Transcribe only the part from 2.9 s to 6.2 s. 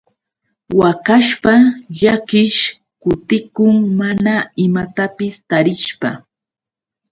kutikun mana imatapis tarishpa.